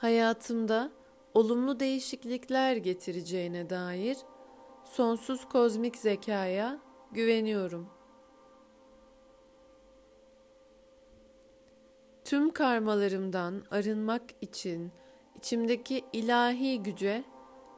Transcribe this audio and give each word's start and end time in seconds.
hayatımda 0.00 0.90
olumlu 1.34 1.80
değişiklikler 1.80 2.76
getireceğine 2.76 3.70
dair 3.70 4.18
sonsuz 4.84 5.48
kozmik 5.48 5.96
zekaya 5.96 6.80
güveniyorum. 7.12 7.88
Tüm 12.24 12.50
karmalarımdan 12.50 13.62
arınmak 13.70 14.22
için 14.40 14.92
içimdeki 15.36 16.04
ilahi 16.12 16.82
güce 16.82 17.24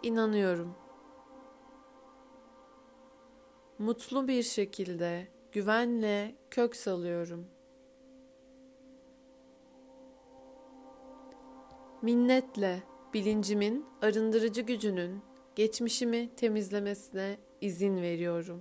inanıyorum. 0.02 0.74
Mutlu 3.78 4.28
bir 4.28 4.42
şekilde 4.42 5.28
güvenle 5.52 6.34
kök 6.50 6.76
salıyorum. 6.76 7.46
Minnetle 12.02 12.82
bilincimin 13.14 13.86
arındırıcı 14.00 14.60
gücünün 14.60 15.22
geçmişimi 15.54 16.28
temizlemesine 16.36 17.36
izin 17.60 18.02
veriyorum. 18.02 18.60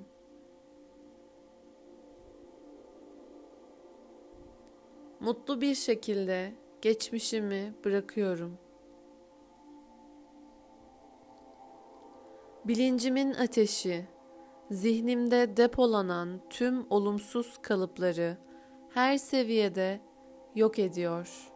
Mutlu 5.19 5.61
bir 5.61 5.75
şekilde 5.75 6.53
geçmişimi 6.81 7.73
bırakıyorum. 7.85 8.57
Bilincimin 12.65 13.33
ateşi, 13.33 14.05
zihnimde 14.71 15.57
depolanan 15.57 16.41
tüm 16.49 16.85
olumsuz 16.89 17.57
kalıpları 17.61 18.37
her 18.93 19.17
seviyede 19.17 20.01
yok 20.55 20.79
ediyor.'' 20.79 21.50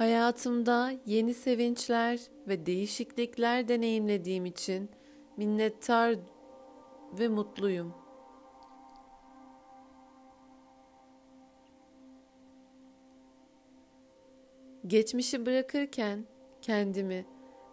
Hayatımda 0.00 0.92
yeni 1.06 1.34
sevinçler 1.34 2.20
ve 2.48 2.66
değişiklikler 2.66 3.68
deneyimlediğim 3.68 4.46
için 4.46 4.90
minnettar 5.36 6.16
ve 7.18 7.28
mutluyum. 7.28 7.94
Geçmişi 14.86 15.46
bırakırken 15.46 16.26
kendimi 16.62 17.26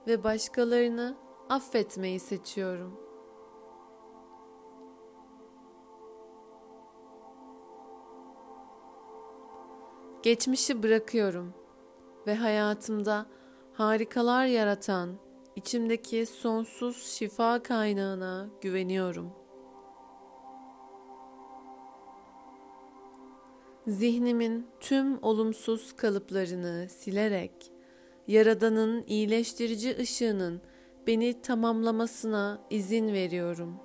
ve 0.07 0.23
başkalarını 0.23 1.17
affetmeyi 1.49 2.19
seçiyorum. 2.19 2.99
Geçmişi 10.23 10.83
bırakıyorum 10.83 11.66
ve 12.27 12.35
hayatımda 12.35 13.25
harikalar 13.73 14.45
yaratan 14.45 15.17
içimdeki 15.55 16.25
sonsuz 16.25 17.03
şifa 17.03 17.63
kaynağına 17.63 18.49
güveniyorum. 18.61 19.33
Zihnimin 23.87 24.67
tüm 24.79 25.23
olumsuz 25.23 25.95
kalıplarını 25.95 26.89
silerek 26.89 27.71
Yaradan'ın 28.27 29.03
iyileştirici 29.07 29.97
ışığının 29.99 30.61
beni 31.07 31.41
tamamlamasına 31.41 32.61
izin 32.69 33.13
veriyorum. 33.13 33.79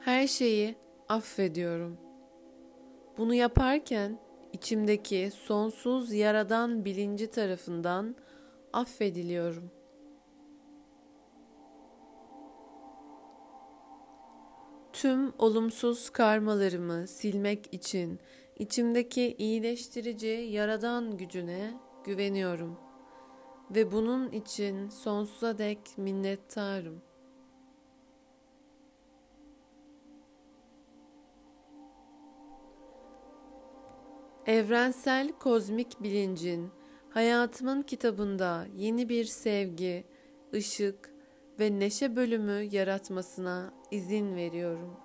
Her 0.00 0.26
şeyi 0.26 0.76
affediyorum.'' 1.08 2.09
Bunu 3.20 3.34
yaparken 3.34 4.18
içimdeki 4.52 5.30
sonsuz 5.34 6.12
yaradan 6.12 6.84
bilinci 6.84 7.30
tarafından 7.30 8.16
affediliyorum. 8.72 9.70
Tüm 14.92 15.32
olumsuz 15.38 16.10
karmalarımı 16.10 17.08
silmek 17.08 17.74
için 17.74 18.20
içimdeki 18.58 19.34
iyileştirici 19.38 20.48
yaradan 20.50 21.16
gücüne 21.16 21.74
güveniyorum 22.04 22.78
ve 23.70 23.92
bunun 23.92 24.30
için 24.30 24.88
sonsuza 24.88 25.58
dek 25.58 25.98
minnettarım. 25.98 27.09
Evrensel 34.50 35.32
kozmik 35.32 36.02
bilincin 36.02 36.70
hayatımın 37.10 37.82
kitabında 37.82 38.66
yeni 38.76 39.08
bir 39.08 39.24
sevgi, 39.24 40.04
ışık 40.54 41.14
ve 41.58 41.78
neşe 41.78 42.16
bölümü 42.16 42.62
yaratmasına 42.62 43.72
izin 43.90 44.36
veriyorum. 44.36 44.96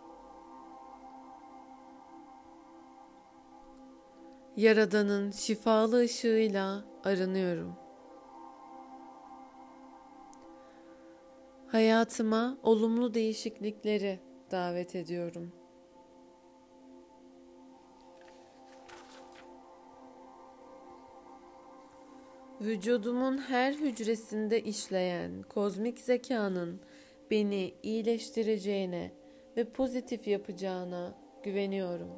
Yaradan'ın 4.57 5.31
şifalı 5.31 6.00
ışığıyla 6.00 6.85
arınıyorum. 7.03 7.75
Hayatıma 11.67 12.57
olumlu 12.63 13.13
değişiklikleri 13.13 14.19
davet 14.51 14.95
ediyorum.'' 14.95 15.64
Vücudumun 22.61 23.38
her 23.38 23.73
hücresinde 23.73 24.61
işleyen 24.61 25.41
kozmik 25.41 25.99
zekanın 25.99 26.79
beni 27.31 27.73
iyileştireceğine 27.83 29.11
ve 29.57 29.63
pozitif 29.63 30.27
yapacağına 30.27 31.15
güveniyorum. 31.44 32.09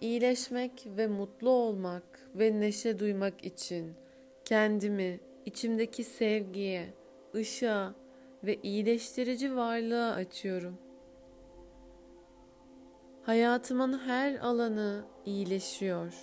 İyileşmek 0.00 0.86
ve 0.96 1.06
mutlu 1.06 1.50
olmak 1.50 2.30
ve 2.34 2.60
neşe 2.60 2.98
duymak 2.98 3.44
için 3.44 3.94
kendimi 4.44 5.20
içimdeki 5.46 6.04
sevgiye, 6.04 6.86
ışığa 7.34 7.94
ve 8.44 8.58
iyileştirici 8.62 9.56
varlığa 9.56 10.12
açıyorum. 10.12 10.85
Hayatımın 13.26 13.98
her 13.98 14.34
alanı 14.34 15.04
iyileşiyor. 15.24 16.14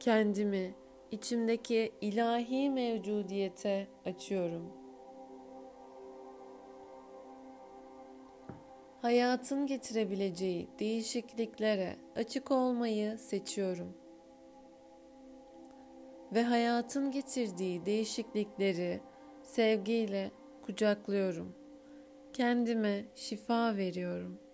Kendimi 0.00 0.74
içimdeki 1.10 1.92
ilahi 2.00 2.70
mevcudiyete 2.70 3.88
açıyorum. 4.06 4.72
Hayatın 9.02 9.66
getirebileceği 9.66 10.68
değişikliklere 10.78 11.96
açık 12.16 12.50
olmayı 12.50 13.18
seçiyorum. 13.18 13.96
Ve 16.32 16.42
hayatın 16.42 17.10
getirdiği 17.10 17.86
değişiklikleri 17.86 19.00
sevgiyle 19.42 20.30
kucaklıyorum. 20.62 21.54
Kendime 22.32 23.04
şifa 23.14 23.76
veriyorum.'' 23.76 24.47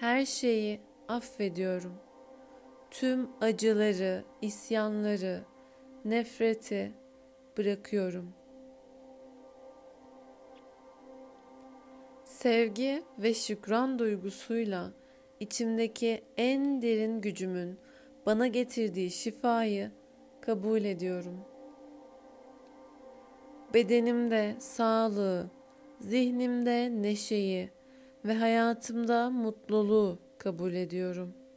Her 0.00 0.24
şeyi 0.24 0.80
affediyorum. 1.08 1.94
Tüm 2.90 3.28
acıları, 3.40 4.24
isyanları, 4.42 5.44
nefreti 6.04 6.92
bırakıyorum. 7.58 8.32
Sevgi 12.24 13.02
ve 13.18 13.34
şükran 13.34 13.98
duygusuyla 13.98 14.92
içimdeki 15.40 16.24
en 16.36 16.82
derin 16.82 17.20
gücümün 17.20 17.78
bana 18.26 18.46
getirdiği 18.46 19.10
şifayı 19.10 19.90
kabul 20.40 20.84
ediyorum. 20.84 21.40
Bedenimde 23.74 24.54
sağlığı, 24.58 25.50
zihnimde 26.00 27.02
neşeyi, 27.02 27.70
ve 28.28 28.34
hayatımda 28.34 29.30
mutluluğu 29.30 30.18
kabul 30.38 30.72
ediyorum.'' 30.72 31.47